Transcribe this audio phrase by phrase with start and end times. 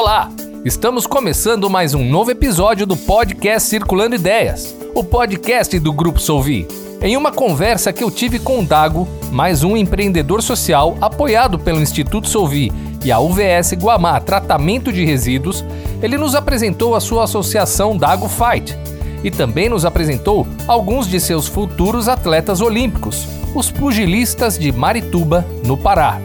[0.00, 0.30] Olá!
[0.64, 6.66] Estamos começando mais um novo episódio do podcast Circulando Ideias, o podcast do Grupo Solvi.
[7.02, 11.82] Em uma conversa que eu tive com o Dago, mais um empreendedor social apoiado pelo
[11.82, 12.72] Instituto Solvi
[13.04, 15.62] e a UVS Guamá Tratamento de Resíduos,
[16.02, 18.74] ele nos apresentou a sua associação Dago Fight
[19.22, 25.76] e também nos apresentou alguns de seus futuros atletas olímpicos, os pugilistas de Marituba, no
[25.76, 26.18] Pará.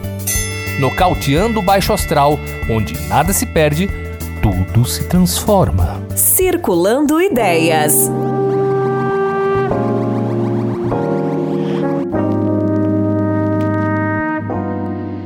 [0.78, 2.38] Nocauteando o baixo astral,
[2.70, 3.88] onde nada se perde,
[4.42, 6.02] tudo se transforma.
[6.14, 8.10] Circulando Ideias.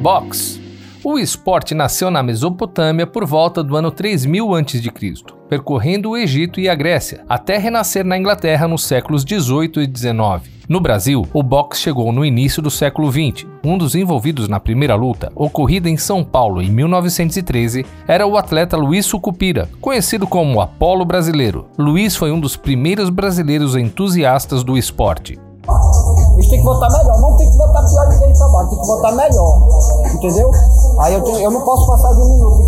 [0.00, 0.60] Box.
[1.02, 6.68] O esporte nasceu na Mesopotâmia por volta do ano 3000 a.C., percorrendo o Egito e
[6.68, 10.60] a Grécia, até renascer na Inglaterra nos séculos 18 e 19.
[10.68, 13.48] No Brasil, o boxe chegou no início do século 20.
[13.64, 18.77] Um dos envolvidos na primeira luta, ocorrida em São Paulo em 1913, era o atleta
[18.77, 21.66] Luiz Sucupira, conhecido como Apolo Brasileiro.
[21.77, 25.36] Luiz foi um dos primeiros brasileiros entusiastas do esporte.
[25.69, 28.80] A gente tem que votar melhor, não tem que votar pior de quem trabalha, tem
[28.80, 29.69] que votar melhor.
[30.14, 30.50] Entendeu?
[31.00, 32.62] Aí eu, tenho, eu não posso passar de um minuto,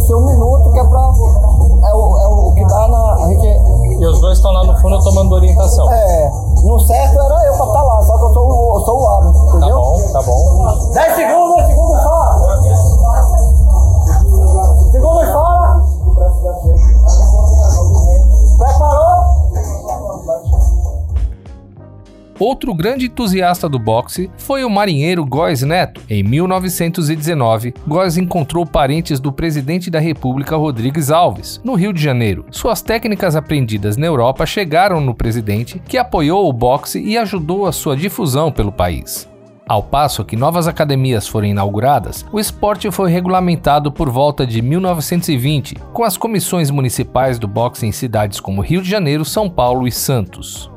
[22.73, 26.01] Outro grande entusiasta do boxe foi o marinheiro Góes Neto.
[26.09, 32.47] Em 1919, Góes encontrou parentes do presidente da República Rodrigues Alves, no Rio de Janeiro.
[32.51, 37.73] Suas técnicas aprendidas na Europa chegaram no presidente, que apoiou o boxe e ajudou a
[37.73, 39.29] sua difusão pelo país.
[39.69, 45.77] Ao passo que novas academias foram inauguradas, o esporte foi regulamentado por volta de 1920,
[45.93, 49.93] com as comissões municipais do boxe em cidades como Rio de Janeiro, São Paulo e
[49.93, 50.72] Santos.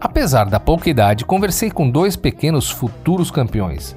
[0.00, 3.96] Apesar da pouca idade, conversei com dois pequenos futuros campeões.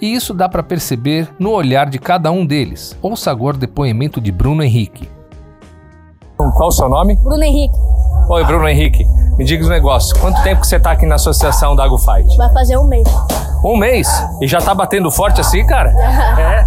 [0.00, 2.96] E isso dá para perceber no olhar de cada um deles.
[3.02, 5.08] Ouça agora o depoimento de Bruno Henrique.
[6.36, 7.16] Qual o seu nome?
[7.16, 7.76] Bruno Henrique,
[8.30, 9.06] Oi, Bruno Henrique.
[9.38, 10.12] Me diga os negócios.
[10.20, 12.36] Quanto tempo que você tá aqui na associação da Go Fight?
[12.36, 13.08] vai fazer um mês.
[13.64, 14.06] Um mês?
[14.42, 15.90] E já tá batendo forte assim, cara?
[16.38, 16.66] É.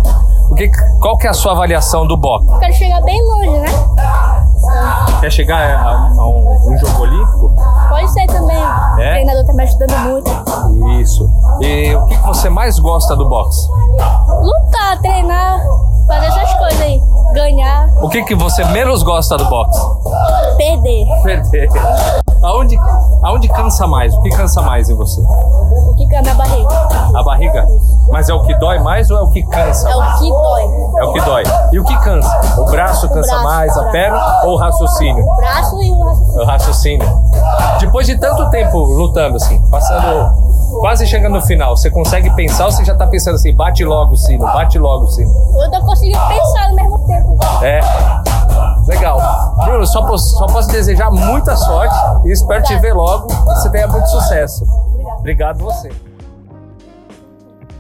[0.50, 0.70] O que,
[1.00, 2.48] qual que é a sua avaliação do boxe?
[2.60, 3.68] Quero chegar bem longe, né?
[5.22, 7.56] Quer chegar a, a um, um jogo olímpico?
[7.90, 8.26] Pode ser
[9.02, 9.10] também.
[9.10, 11.02] O treinador tá me ajudando muito.
[11.02, 11.30] Isso.
[11.62, 13.68] E o que, você mais gosta do boxe?
[14.42, 15.62] Lutar, treinar,
[16.08, 17.02] fazer essas coisas aí.
[17.34, 19.80] Ganhar, O que, que você menos gosta do boxe?
[20.58, 21.06] perder.
[21.24, 21.70] Perder.
[22.44, 22.76] Aonde,
[23.24, 24.14] aonde cansa mais?
[24.14, 25.22] O que cansa mais em você?
[25.22, 26.68] O que é minha barriga?
[27.16, 27.68] A barriga?
[28.12, 29.90] Mas é o que dói mais ou é o que cansa?
[29.90, 30.64] É o que dói.
[30.98, 31.44] É o que dói.
[31.72, 32.42] E o que cansa?
[32.60, 35.24] O braço cansa braço, mais, a perna ou o raciocínio?
[35.24, 36.42] O braço e o raciocínio.
[36.42, 37.21] O raciocínio.
[37.80, 40.32] Depois de tanto tempo lutando assim, passando
[40.80, 44.14] quase chegando no final, você consegue pensar ou você já tá pensando assim, bate logo
[44.14, 45.32] o sino, bate logo o sino?
[45.62, 47.38] Eu tô conseguindo pensar ao mesmo tempo.
[47.64, 47.80] É.
[48.88, 49.20] Legal.
[49.64, 53.70] Bruno, só posso, só posso desejar muita sorte e espero te ver logo e você
[53.70, 54.66] tenha muito sucesso.
[55.20, 55.92] Obrigado você.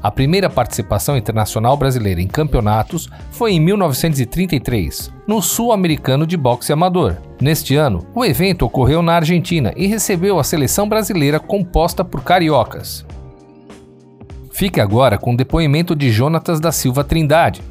[0.03, 7.17] A primeira participação internacional brasileira em campeonatos foi em 1933, no Sul-Americano de Boxe Amador.
[7.39, 13.05] Neste ano, o evento ocorreu na Argentina e recebeu a seleção brasileira composta por cariocas.
[14.51, 17.61] Fique agora com o depoimento de Jonatas da Silva Trindade.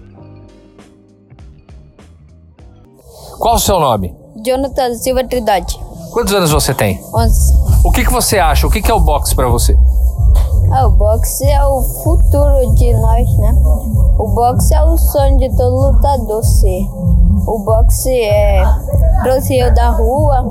[3.41, 4.15] Qual o seu nome?
[4.45, 5.79] Jonathan Silva Trindade.
[6.13, 7.01] Quantos anos você tem?
[7.13, 7.55] 11.
[7.85, 8.67] O que, que você acha?
[8.67, 9.77] O que, que é o boxe pra você?
[10.73, 13.53] Ah, o boxe é o futuro de nós, né?
[14.19, 16.87] O boxe é o sonho de todo lutador ser.
[17.47, 18.63] O boxe é
[19.23, 20.43] trouxe eu da rua,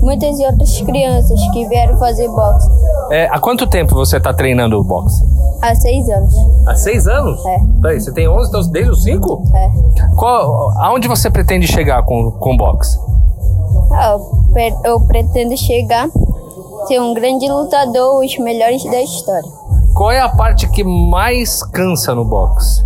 [0.00, 2.68] muitas outras crianças que vieram fazer boxe
[3.10, 5.22] É, há quanto tempo você tá treinando o boxe?
[5.60, 6.34] há seis anos.
[6.66, 7.44] Há seis anos?
[7.44, 7.58] É.
[7.82, 9.42] Peraí, você tem 11, então desde os 5?
[9.54, 9.70] É.
[10.16, 12.98] Qual, aonde você pretende chegar com, com o boxe?
[13.92, 14.16] Ah,
[14.56, 16.08] eu, eu pretendo chegar
[16.86, 19.50] ser um grande lutador, os melhores da história.
[19.96, 22.84] Qual é a parte que mais cansa no boxe?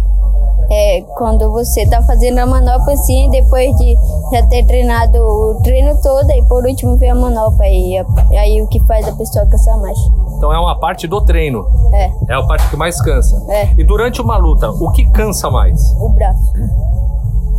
[0.72, 3.96] É quando você tá fazendo a manopla assim, depois de
[4.32, 7.66] já ter treinado o treino todo, e por último vem a manopla.
[7.66, 9.98] E é- aí o que faz a pessoa cansar mais.
[10.36, 11.66] Então é uma parte do treino.
[11.92, 13.42] É, É a parte que mais cansa.
[13.48, 13.68] É.
[13.76, 15.90] E durante uma luta, o que cansa mais?
[16.00, 16.52] o braço.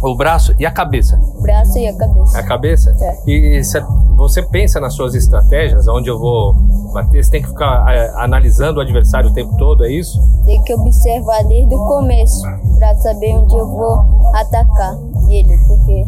[0.04, 1.16] O braço e a cabeça.
[1.38, 2.40] O braço e a cabeça.
[2.40, 2.96] A cabeça?
[3.00, 3.30] É.
[3.30, 3.84] E cê-
[4.16, 6.54] você pensa nas suas estratégias, onde eu vou
[6.94, 10.20] bater, você tem que ficar é, analisando o adversário o tempo todo, é isso?
[10.46, 12.42] Tem que observar desde o começo,
[12.78, 14.04] pra saber onde eu vou
[14.34, 14.98] destacar
[15.30, 16.06] ele, porque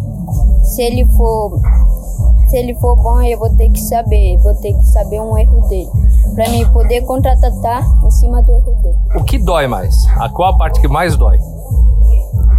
[0.64, 1.60] se ele for
[2.50, 5.62] se ele for bom, eu vou ter que saber, vou ter que saber um erro
[5.70, 5.90] dele,
[6.36, 8.98] para mim poder contra-atacar em cima do erro dele.
[9.16, 9.96] O que dói mais?
[10.18, 11.40] A qual a parte que mais dói?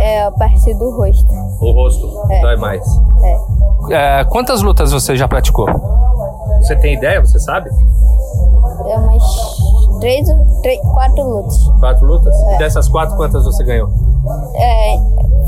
[0.00, 1.32] É a parte do rosto.
[1.61, 2.41] O rosto É.
[2.41, 2.85] dói mais.
[3.91, 4.20] É.
[4.20, 5.67] É, quantas lutas você já praticou?
[6.61, 7.20] Você tem ideia?
[7.20, 7.69] Você sabe?
[8.88, 9.23] É umas
[10.00, 10.26] três,
[10.62, 11.58] três quatro lutas.
[11.81, 12.35] Quatro lutas?
[12.49, 12.58] É.
[12.58, 13.88] Dessas quatro, quantas você ganhou?
[14.55, 14.96] É,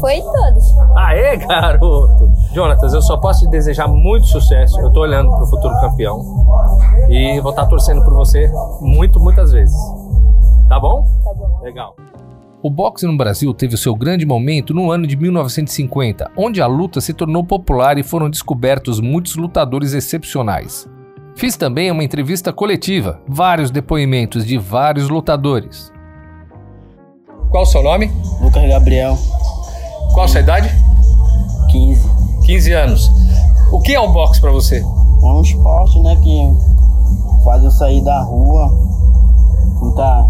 [0.00, 0.74] foi todas.
[0.96, 2.30] Aê, garoto!
[2.52, 4.78] Jonatas, eu só posso te desejar muito sucesso.
[4.80, 6.22] Eu tô olhando pro futuro campeão.
[7.08, 8.50] E vou estar torcendo por você
[8.80, 9.76] muito, muitas vezes.
[10.68, 11.06] Tá bom?
[11.24, 11.60] Tá bom.
[11.62, 11.94] Legal.
[12.66, 16.66] O boxe no Brasil teve o seu grande momento no ano de 1950, onde a
[16.66, 20.84] luta se tornou popular e foram descobertos muitos lutadores excepcionais.
[21.36, 25.92] Fiz também uma entrevista coletiva, vários depoimentos de vários lutadores.
[27.50, 28.10] Qual o seu nome?
[28.40, 29.16] Lucas Gabriel,
[30.12, 30.68] Qual a sua idade?
[31.70, 32.10] 15.
[32.46, 33.08] 15 anos.
[33.70, 34.78] O que é o boxe pra você?
[34.78, 38.86] É um esporte, né, que faz eu sair da rua,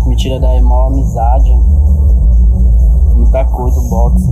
[0.06, 1.50] me tira da maior amizade,
[3.36, 4.26] muita coisa o boxe.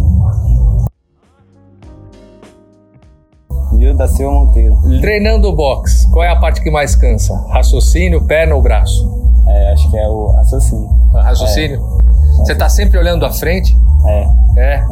[3.78, 4.76] Gil da Silva Monteiro.
[5.00, 7.34] Treinando o boxe, qual é a parte que mais cansa?
[7.48, 9.12] Raciocínio, perna ou braço?
[9.46, 10.88] É, acho que é o raciocínio.
[11.12, 11.80] Raciocínio?
[12.38, 13.76] Você tá sempre olhando à frente?
[14.06, 14.84] É, É.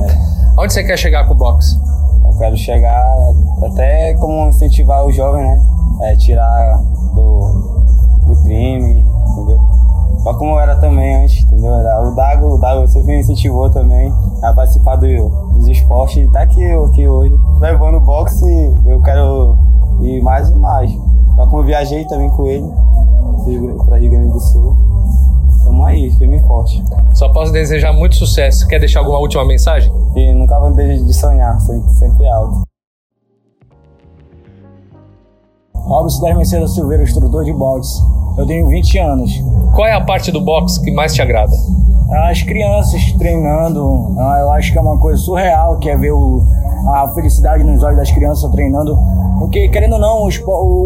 [0.58, 1.80] Onde você quer chegar com o boxe?
[2.24, 3.16] eu quero chegar
[3.62, 5.60] até como incentivar o jovem, né?
[6.02, 6.78] É, tirar
[7.14, 9.01] do, do crime?
[10.22, 11.74] Só como eu era também antes, entendeu?
[11.74, 16.18] Era o Dago, o Dago sempre me incentivou também a participar do, dos esportes.
[16.18, 18.46] E tá aqui aqui hoje, levando o boxe,
[18.86, 19.56] eu quero
[20.00, 20.90] ir mais e mais.
[21.36, 22.70] Só como eu viajei também com ele
[23.84, 24.76] para Rio Grande do Sul.
[25.64, 26.82] Tamo aí, firme e forte.
[27.14, 28.66] Só posso desejar muito sucesso.
[28.66, 29.92] Quer deixar alguma última mensagem?
[30.14, 32.62] E nunca vou deixar de sonhar, sempre, sempre alto.
[35.84, 38.00] Robson das Mercedes Silveira, instrutor de boxe.
[38.38, 39.30] Eu tenho 20 anos.
[39.74, 41.52] Qual é a parte do boxe que mais te agrada?
[42.30, 46.42] As crianças treinando, ah, eu acho que é uma coisa surreal, que é ver o-
[46.94, 48.96] a felicidade nos olhos das crianças treinando.
[49.38, 50.28] Porque, querendo ou não, o,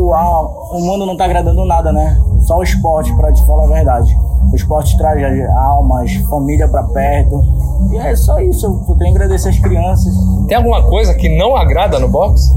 [0.08, 0.46] o, a-
[0.76, 2.16] o mundo não tá agradando nada, né?
[2.40, 4.16] Só o esporte, pra te falar a verdade.
[4.52, 5.20] O esporte traz
[5.50, 7.43] almas, família pra perto.
[7.90, 10.14] E é só isso, eu tenho que agradecer as crianças.
[10.46, 12.52] Tem alguma coisa que não agrada no boxe?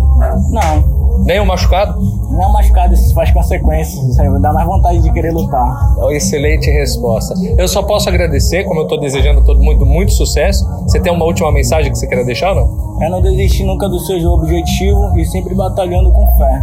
[0.52, 2.00] Não, Nem o machucado?
[2.40, 4.02] não machucado, isso faz consequências.
[4.08, 5.96] Isso aí dá mais vontade de querer lutar.
[6.12, 7.34] Excelente resposta.
[7.58, 10.66] Eu só posso agradecer, como eu estou desejando a todo mundo muito sucesso.
[10.84, 12.98] Você tem uma última mensagem que você queira deixar não?
[13.04, 16.62] É não desistir nunca do seu objetivo e sempre batalhando com fé.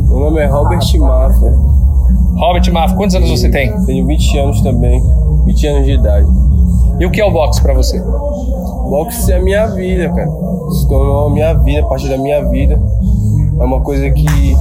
[0.00, 1.54] Meu nome é Robert Mafra,
[2.38, 3.72] Robert Maff, quantos anos você tem?
[3.84, 5.00] tenho 20 anos também,
[5.44, 6.26] 20 anos de idade.
[6.98, 8.00] E o que é o boxe para você?
[8.00, 10.28] Boxe é a minha vida, cara.
[10.72, 12.80] Se tornou a minha vida, parte da minha vida.
[13.58, 14.56] É uma coisa que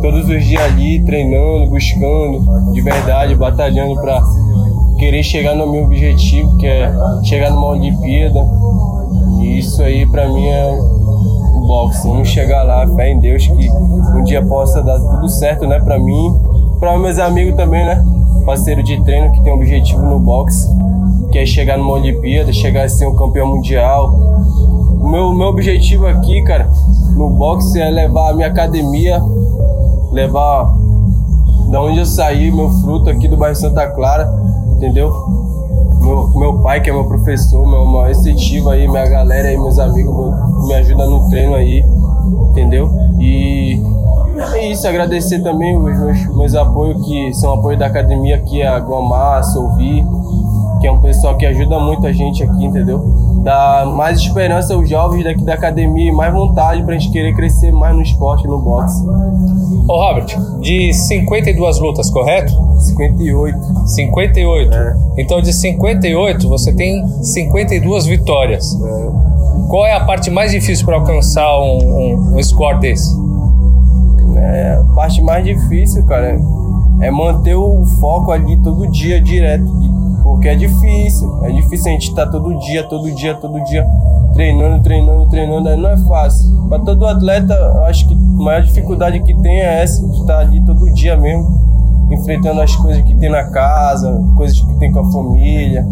[0.00, 4.22] todos os dias ali, treinando, buscando, de verdade, batalhando pra
[4.98, 6.92] querer chegar no meu objetivo, que é
[7.24, 8.40] chegar numa Olimpíada.
[9.40, 10.78] E isso aí pra mim é
[11.54, 12.08] o boxe.
[12.08, 13.70] Vamos chegar lá, fé em Deus que
[14.16, 16.40] um dia possa dar tudo certo, né, pra mim,
[16.78, 18.02] pra meus amigos também, né?
[18.44, 20.68] Parceiro de treino que tem um objetivo no boxe,
[21.30, 24.12] que é chegar numa Olimpíada, chegar a ser um campeão mundial.
[25.02, 26.68] Meu, meu objetivo aqui, cara,
[27.16, 29.20] no boxe é levar a minha academia,
[30.12, 30.70] levar
[31.70, 34.28] da onde eu saí, meu fruto aqui do bairro Santa Clara,
[34.72, 35.10] entendeu?
[36.00, 39.78] Meu, meu pai, que é meu professor, meu maior incentivo aí, minha galera aí, meus
[39.78, 41.84] amigos, meu- me ajuda no treino aí,
[42.50, 42.90] entendeu?
[43.20, 43.80] E
[44.54, 48.66] é isso, agradecer também os meus, meus apoios, que são apoio da academia, que é
[48.68, 50.04] a Guamar, Solvi,
[50.80, 52.98] que é um pessoal que ajuda muito a gente aqui, entendeu?
[53.42, 57.70] Dá mais esperança aos jovens daqui da academia e mais vontade pra gente querer crescer
[57.70, 59.04] mais no esporte, no boxe.
[59.86, 60.26] Ô Robert,
[60.60, 62.52] de 52 lutas, correto?
[62.80, 63.88] 58.
[63.88, 64.70] 58.
[65.18, 68.78] Então de 58 você tem 52 vitórias.
[69.68, 73.14] Qual é a parte mais difícil para alcançar um, um, um score desse?
[74.36, 76.38] É, a parte mais difícil, cara,
[77.00, 79.64] é manter o foco ali todo dia, direto.
[80.22, 81.44] Porque é difícil.
[81.44, 83.86] É difícil a gente estar todo dia, todo dia, todo dia
[84.34, 85.68] treinando, treinando, treinando.
[85.68, 86.68] Aí não é fácil.
[86.68, 87.54] Para todo atleta,
[87.86, 92.08] acho que a maior dificuldade que tem é essa, de estar ali todo dia mesmo,
[92.10, 95.86] enfrentando as coisas que tem na casa, coisas que tem com a família.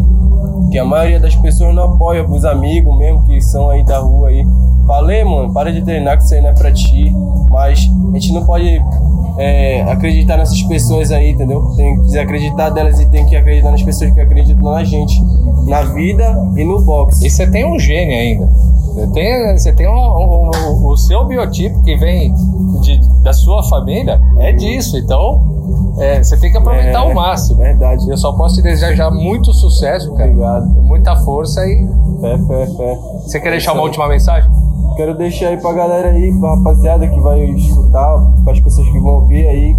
[0.71, 4.29] Que a maioria das pessoas não apoia, os amigos mesmo que são aí da rua
[4.29, 4.45] aí.
[4.85, 7.13] Falei, mano, para de treinar que isso aí não é pra ti.
[7.49, 8.79] Mas a gente não pode
[9.39, 11.61] é, acreditar nessas pessoas aí, entendeu?
[11.77, 15.17] Tem que desacreditar delas e tem que acreditar nas pessoas que acreditam na gente,
[15.65, 17.25] na vida e no boxe.
[17.25, 18.45] E você tem um gênio ainda.
[18.45, 22.33] Você tem, você tem um, um, um, o seu biotipo que vem
[22.81, 24.97] de, da sua família é disso.
[24.97, 25.41] Então,
[25.99, 27.59] é, você tem que aproveitar É, ao máximo.
[27.59, 28.09] Verdade.
[28.09, 30.29] Eu só posso te desejar muito sucesso, cara.
[30.29, 30.67] Obrigado.
[30.83, 31.87] Muita força e.
[32.19, 32.99] Fé, fé, fé.
[33.23, 34.51] Você quer deixar uma última mensagem?
[34.99, 39.21] Quero deixar aí pra galera aí, pra rapaziada que vai escutar, as pessoas que vão
[39.21, 39.73] ouvir aí,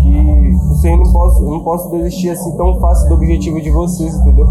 [0.00, 4.48] que vocês não possam, não posso desistir assim tão fácil do objetivo de vocês, entendeu?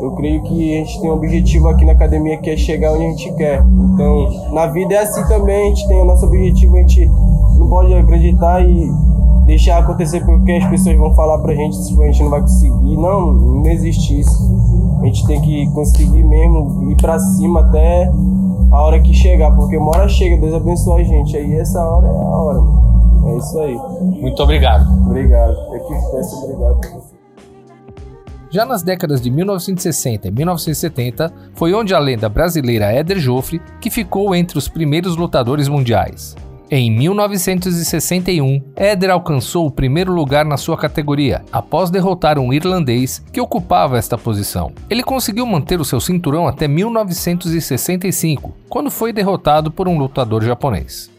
[0.00, 3.06] Eu creio que a gente tem um objetivo aqui na academia que é chegar onde
[3.06, 3.60] a gente quer.
[3.60, 7.10] Então, na vida é assim também, a gente tem o nosso objetivo, a gente
[7.58, 8.88] não pode acreditar e
[9.46, 12.96] deixar acontecer porque as pessoas vão falar pra gente se a gente não vai conseguir.
[12.96, 14.48] Não, não existe isso.
[15.02, 18.12] A gente tem que conseguir mesmo ir pra cima até
[18.70, 21.36] a hora que chegar, porque uma hora chega, Deus abençoa a gente.
[21.36, 23.28] Aí essa hora é a hora, mano.
[23.28, 23.76] É isso aí.
[24.20, 24.86] Muito obrigado.
[25.06, 25.56] Obrigado.
[25.72, 27.18] Eu que peço obrigado.
[28.50, 33.90] Já nas décadas de 1960 e 1970, foi onde a lenda brasileira Éder Joffre que
[33.90, 36.34] ficou entre os primeiros lutadores mundiais.
[36.70, 43.40] Em 1961, Éder alcançou o primeiro lugar na sua categoria, após derrotar um irlandês que
[43.40, 44.72] ocupava esta posição.
[44.90, 51.10] Ele conseguiu manter o seu cinturão até 1965, quando foi derrotado por um lutador japonês.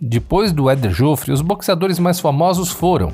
[0.00, 3.10] Depois do Éder Joffre, os boxeadores mais famosos foram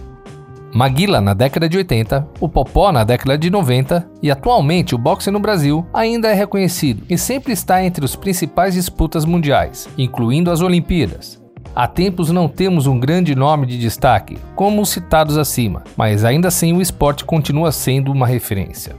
[0.75, 5.31] Maguila na década de 80, o Popó na década de 90 e atualmente o boxe
[5.31, 10.63] no Brasil ainda é reconhecido e sempre está entre os principais disputas mundiais, incluindo as
[10.63, 11.42] Olimpíadas.
[11.75, 16.49] Há tempos não temos um grande nome de destaque, como os citados acima, mas ainda
[16.49, 18.95] assim o esporte continua sendo uma referência.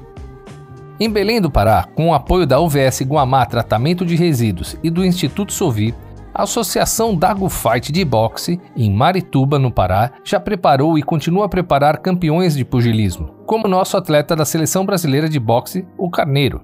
[1.00, 5.06] Em Belém do Pará, com o apoio da UVS Guamá Tratamento de Resíduos e do
[5.06, 5.94] Instituto Sovi,
[6.34, 11.50] a Associação Dago Fight de Boxe, em Marituba, no Pará, já preparou e continua a
[11.50, 16.62] preparar campeões de pugilismo, como nosso atleta da seleção brasileira de boxe, o Carneiro.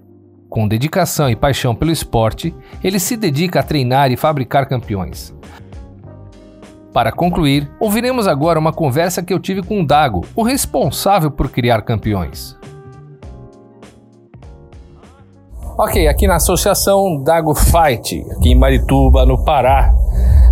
[0.49, 5.37] Com dedicação e paixão pelo esporte, ele se dedica a treinar e fabricar campeões.
[6.93, 11.49] Para concluir, ouviremos agora uma conversa que eu tive com o Dago, o responsável por
[11.49, 12.57] criar campeões.
[15.77, 19.93] Ok, aqui na Associação Dago Fight, aqui em Marituba, no Pará.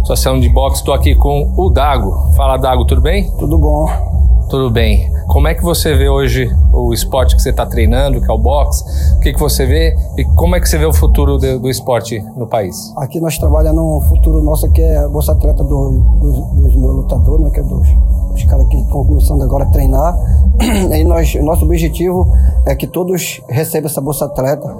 [0.01, 2.33] Associação de boxe, estou aqui com o Dago.
[2.35, 3.29] Fala, Dago, tudo bem?
[3.37, 4.16] Tudo bom.
[4.49, 5.11] Tudo bem.
[5.27, 8.37] Como é que você vê hoje o esporte que você está treinando, que é o
[8.37, 8.81] boxe?
[9.17, 11.69] O que, que você vê e como é que você vê o futuro do, do
[11.69, 12.93] esporte no país?
[12.95, 16.95] Aqui nós trabalhamos no futuro nosso, que é a bolsa atleta do, dos, dos meus
[16.95, 17.89] lutadores, né, que é dos,
[18.31, 20.17] dos caras que estão começando agora a treinar.
[20.97, 22.33] E nós, nosso objetivo
[22.65, 24.73] é que todos recebam essa bolsa atleta,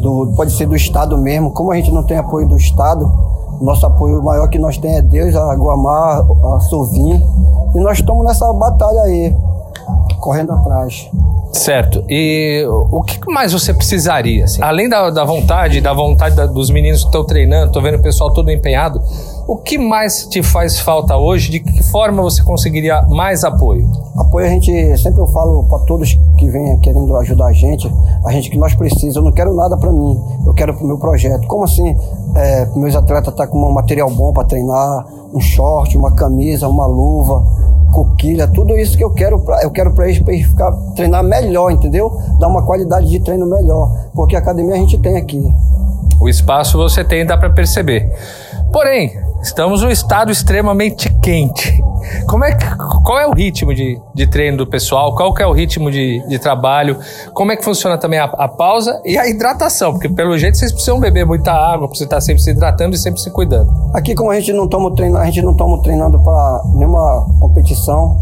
[0.00, 1.50] do, pode ser do Estado mesmo.
[1.50, 3.10] Como a gente não tem apoio do Estado,
[3.60, 6.24] nosso apoio maior que nós temos é Deus, a Guamar,
[6.54, 7.20] a Sovim.
[7.74, 9.34] E nós estamos nessa batalha aí,
[10.20, 11.08] correndo atrás.
[11.52, 12.04] Certo.
[12.08, 14.44] E o que mais você precisaria?
[14.44, 14.62] assim?
[14.62, 18.02] Além da, da vontade, da vontade da- dos meninos que estão treinando, tô vendo o
[18.02, 19.00] pessoal todo empenhado,
[19.48, 21.50] o que mais te faz falta hoje?
[21.50, 23.90] De que forma você conseguiria mais apoio?
[24.14, 27.90] Apoio a gente, sempre eu falo para todos que venham querendo ajudar a gente,
[28.26, 30.98] a gente que nós precisamos, eu não quero nada para mim, eu quero pro meu
[30.98, 31.48] projeto.
[31.48, 31.96] Como assim?
[32.36, 36.86] É, meus atletas tá com um material bom para treinar, um short, uma camisa, uma
[36.86, 37.42] luva,
[37.90, 41.24] coquilha, tudo isso que eu quero pra, eu quero para eles, pra eles ficar treinar
[41.24, 42.14] melhor, entendeu?
[42.38, 45.50] Dar uma qualidade de treino melhor, porque a academia a gente tem aqui.
[46.20, 48.12] O espaço você tem, dá para perceber.
[48.70, 51.82] Porém, estamos num estado extremamente quente.
[52.26, 52.64] Como é que,
[53.04, 55.14] qual é o ritmo de, de treino do pessoal?
[55.14, 56.98] Qual que é o ritmo de, de trabalho?
[57.34, 59.92] Como é que funciona também a, a pausa e a hidratação?
[59.92, 63.20] Porque pelo jeito vocês precisam beber muita água, precisam estar sempre se hidratando e sempre
[63.20, 63.70] se cuidando.
[63.92, 68.16] Aqui como a gente não estamos treinando, a gente não estamos treinando para nenhuma competição.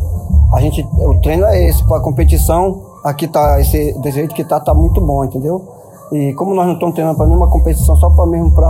[0.55, 2.83] A gente, o treino é esse para competição.
[3.05, 5.77] Aqui tá esse desse jeito que tá tá muito bom, entendeu?
[6.13, 8.69] E como nós não estamos treinando para nenhuma competição, só para mesmo para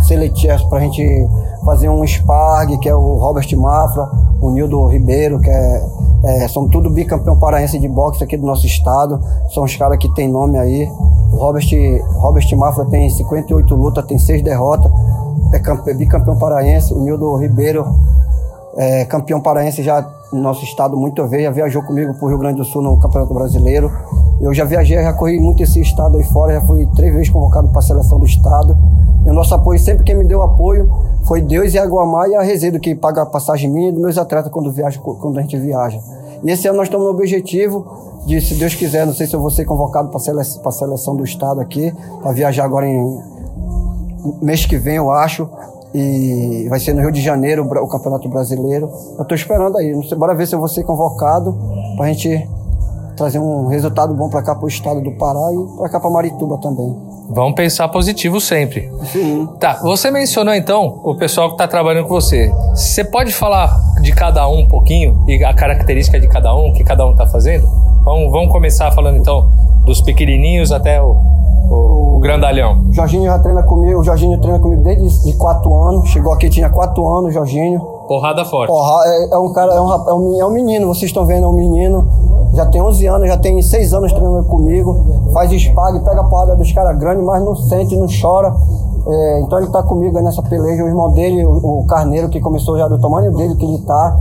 [0.00, 1.28] seletir, para a gente
[1.64, 5.86] fazer um sparg, que é o Robert Mafra, o Nildo Ribeiro, que é,
[6.24, 9.18] é são tudo bicampeão paraense de boxe aqui do nosso estado.
[9.54, 10.86] São os caras que tem nome aí.
[11.32, 11.64] O Robert,
[12.16, 14.92] Robert Mafra tem 58 lutas, tem 6 derrotas
[15.52, 17.86] é campe- bicampeão paraense, o Nildo Ribeiro
[18.76, 22.38] é campeão paraense já no nosso estado muitas vezes, já viajou comigo para o Rio
[22.38, 23.90] Grande do Sul no Campeonato Brasileiro.
[24.40, 27.68] Eu já viajei, já corri muito esse estado aí fora, já fui três vezes convocado
[27.68, 28.76] para a seleção do estado.
[29.24, 30.88] E o nosso apoio, sempre quem me deu apoio,
[31.24, 34.00] foi Deus e a Guamá e a Rezedo, que paga a passagem minha e dos
[34.00, 35.98] meus atletas quando, viaja, quando a gente viaja.
[36.44, 37.86] E esse ano nós estamos no objetivo
[38.26, 41.24] de, se Deus quiser, não sei se eu vou ser convocado para a seleção, do
[41.24, 43.20] estado aqui, para viajar agora em
[44.42, 45.48] mês que vem, eu acho.
[45.94, 48.90] E vai ser no Rio de Janeiro o Campeonato Brasileiro.
[49.18, 49.94] Eu tô esperando aí.
[50.16, 51.56] Bora ver se eu vou ser convocado
[51.96, 52.46] pra gente
[53.16, 56.58] trazer um resultado bom pra cá pro estado do Pará e pra cá pra Marituba
[56.58, 56.94] também.
[57.30, 58.90] Vamos pensar positivo sempre.
[59.10, 59.48] Sim.
[59.58, 62.52] Tá, você mencionou então o pessoal que está trabalhando com você.
[62.74, 66.72] Você pode falar de cada um um pouquinho e a característica de cada um, o
[66.72, 67.66] que cada um está fazendo?
[68.04, 69.48] Vamos, vamos começar falando então
[69.84, 71.16] dos pequenininhos até o,
[71.70, 72.82] o, o grandalhão.
[72.88, 76.08] O Jorginho já treina comigo, o Jorginho treina comigo desde de 4 anos.
[76.10, 77.80] Chegou aqui, tinha 4 anos, Jorginho.
[78.06, 78.68] Porrada forte.
[78.68, 81.48] Porra, é, é um cara, é um, é, é um menino, vocês estão vendo, é
[81.48, 82.08] um menino.
[82.56, 84.96] Já tem 11 anos, já tem 6 anos treinando comigo.
[85.34, 88.54] Faz espalho, pega a porrada dos caras grandes, mas não sente, não chora.
[89.06, 90.82] É, então ele tá comigo nessa peleja.
[90.82, 94.18] O irmão dele, o, o Carneiro, que começou já do tamanho dele que ele tá.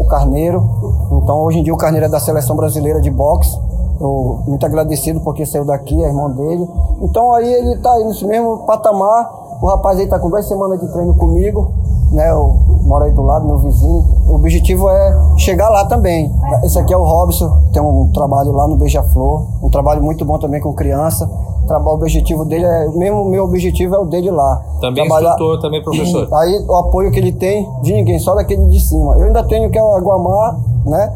[0.00, 0.66] O Carneiro.
[1.12, 3.54] Então hoje em dia o Carneiro é da seleção brasileira de boxe.
[4.00, 6.66] Eu, muito agradecido porque saiu daqui, é irmão dele.
[7.02, 9.42] Então aí ele tá aí nesse mesmo patamar.
[9.60, 11.70] O rapaz aí tá com duas semanas de treino comigo,
[12.12, 12.30] né?
[12.30, 12.54] Eu
[12.84, 14.04] moro aí do lado, meu vizinho.
[14.28, 16.30] O objetivo é chegar lá também.
[16.64, 20.38] Esse aqui é o Robson, tem um trabalho lá no Beija-Flor, um trabalho muito bom
[20.38, 21.28] também com criança.
[21.68, 24.60] O objetivo dele é, mesmo o meu objetivo é o dele lá.
[24.80, 26.28] Também Trabalhar- instrutor, também professor.
[26.34, 29.16] Aí o apoio que ele tem de ninguém, só daquele de cima.
[29.16, 31.12] Eu ainda tenho que é o Aguamar, né?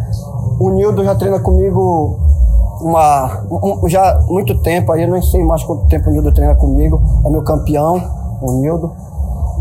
[0.59, 2.17] O Nildo já treina comigo
[2.81, 6.55] uma, um- já muito tempo, aí eu não sei mais quanto tempo o Nildo treina
[6.55, 7.01] comigo.
[7.25, 8.01] É meu campeão,
[8.41, 8.93] o Nildo.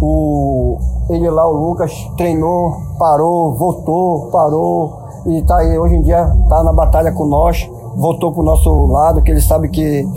[0.02, 0.78] O,
[1.10, 5.06] ele lá, o Lucas, treinou, parou, voltou, parou.
[5.26, 7.70] E tá aí, hoje em dia, tá na batalha com nós.
[7.96, 10.08] Voltou pro nosso lado, que ele sabe que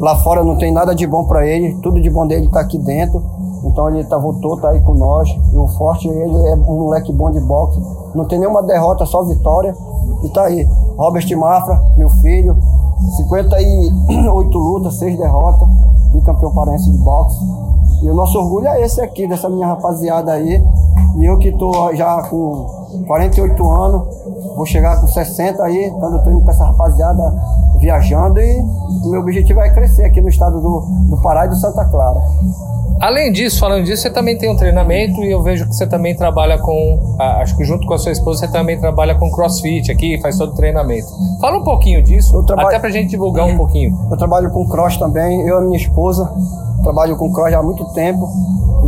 [0.00, 1.74] lá fora não tem nada de bom para ele.
[1.82, 3.22] Tudo de bom dele tá aqui dentro.
[3.64, 5.28] Então ele tá, voltou, tá aí com nós.
[5.52, 7.80] E o Forte, ele é um moleque bom de boxe.
[8.14, 9.74] Não tem nenhuma derrota, só vitória.
[10.22, 10.68] E tá aí.
[10.96, 12.56] Robert Mafra, meu filho.
[13.16, 15.68] 58 lutas, 6 derrotas.
[16.12, 17.38] Bicampeão paraense de boxe.
[18.02, 20.62] E o nosso orgulho é esse aqui, dessa minha rapaziada aí.
[21.16, 24.02] E eu que tô já com 48 anos,
[24.54, 27.22] vou chegar com 60 aí, dando treino pra essa rapaziada,
[27.78, 28.40] viajando.
[28.40, 28.60] E
[29.04, 32.20] o meu objetivo é crescer aqui no estado do, do Pará e do Santa Clara.
[33.00, 36.16] Além disso, falando disso, você também tem um treinamento e eu vejo que você também
[36.16, 37.16] trabalha com.
[37.18, 40.52] acho que junto com a sua esposa você também trabalha com crossfit aqui, faz todo
[40.52, 41.06] o treinamento.
[41.40, 43.96] Fala um pouquinho disso, trabalho- até pra gente divulgar um pouquinho.
[44.10, 46.28] Eu trabalho com cross também, eu e a minha esposa.
[46.82, 48.28] Trabalho com cross já há muito tempo.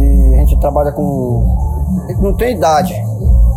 [0.01, 1.57] E a gente trabalha com.
[2.21, 2.95] Não tem idade.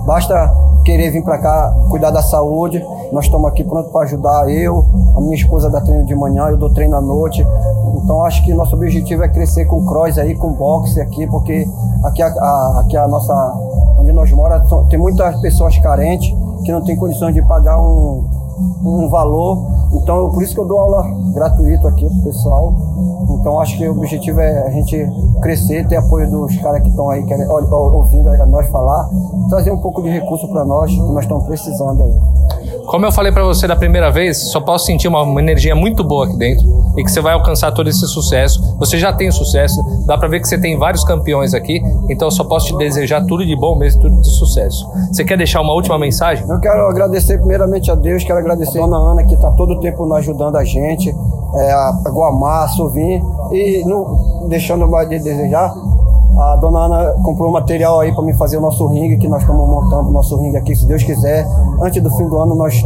[0.05, 0.51] Basta
[0.85, 2.83] querer vir para cá cuidar da saúde.
[3.11, 4.85] Nós estamos aqui pronto para ajudar eu,
[5.15, 7.45] a minha esposa dá treino de manhã, eu dou treino à noite.
[8.03, 11.65] Então acho que nosso objetivo é crescer com cross aí, com boxe aqui, porque
[12.03, 13.33] aqui a, a- aqui a nossa
[13.99, 16.29] onde nós moramos tem muitas pessoas carentes
[16.65, 18.25] que não têm condições de pagar um,
[18.83, 19.65] um valor.
[19.93, 22.73] Então por isso que eu dou aula gratuito aqui pro pessoal.
[23.39, 24.97] Então acho que o objetivo é a gente
[25.41, 29.09] crescer, ter apoio dos caras que estão aí querendo, ó- ouvindo a nós falar,
[29.49, 32.13] trazer um pouco de recurso para nós que nós estamos precisando aí.
[32.87, 36.03] Como eu falei pra você da primeira vez, só posso sentir uma, uma energia muito
[36.03, 38.75] boa aqui dentro e que você vai alcançar todo esse sucesso.
[38.77, 42.31] Você já tem sucesso, dá pra ver que você tem vários campeões aqui, então eu
[42.31, 44.87] só posso te desejar tudo de bom mesmo, tudo de sucesso.
[45.11, 46.47] Você quer deixar uma última mensagem?
[46.47, 49.79] Eu quero agradecer primeiramente a Deus, quero agradecer a dona Ana que está todo o
[49.79, 53.21] tempo nos ajudando a gente, é, a Guamar, a Suvim,
[53.51, 55.73] e não deixando mais de desejar,
[56.37, 59.67] a dona Ana comprou material aí para me fazer o nosso ringue, que nós estamos
[59.67, 61.47] montando o nosso ringue aqui, se Deus quiser.
[61.81, 62.81] Antes do fim do ano nós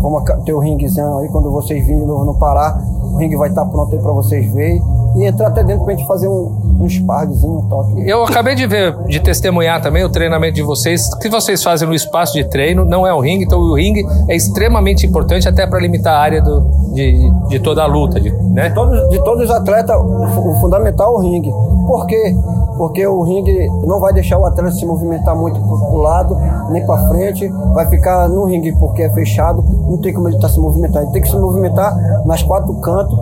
[0.00, 2.80] vamos ter o ringuezinho aí, quando vocês virem no, no Pará,
[3.12, 4.82] o ringue vai estar pronto aí para vocês verem.
[5.18, 8.08] E entrar até dentro pra gente fazer um, um spargzinho, um toque.
[8.08, 11.94] Eu acabei de ver, de testemunhar também o treinamento de vocês, que vocês fazem no
[11.94, 15.78] espaço de treino, não é o ringue, então o ringue é extremamente importante até para
[15.80, 16.60] limitar a área do,
[16.92, 18.68] de, de toda a luta, de, né?
[18.68, 21.50] De todos, de todos os atletas, o o fundamental é o ringue.
[21.86, 22.36] Por quê?
[22.76, 26.38] Porque o ringue não vai deixar o atleta se movimentar muito para o lado,
[26.70, 27.48] nem para frente.
[27.74, 31.06] Vai ficar no ringue porque é fechado, não tem como ele estar se movimentando.
[31.06, 33.18] Ele tem que se movimentar nas quatro cantos,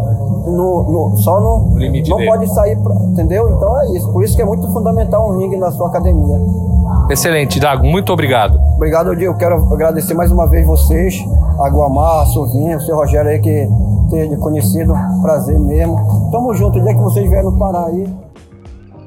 [0.46, 1.70] no, no- só no.
[1.72, 2.30] No limite não dele.
[2.30, 3.48] pode sair, pra, entendeu?
[3.50, 4.10] Então é isso.
[4.12, 6.38] Por isso que é muito fundamental um ringue na sua academia.
[7.10, 8.58] Excelente, Dago, muito obrigado.
[8.76, 11.14] Obrigado, eu quero agradecer mais uma vez vocês,
[11.60, 13.68] a Guamar, a Sovinha, o seu Rogério aí que
[14.10, 15.96] ter conhecido, prazer mesmo.
[16.30, 18.06] Tamo junto, o dia que vocês vierem no Pará aí.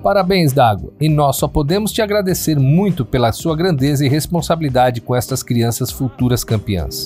[0.02, 5.14] Parabéns, Dago, e nós só podemos te agradecer muito pela sua grandeza e responsabilidade com
[5.14, 7.06] estas crianças futuras campeãs.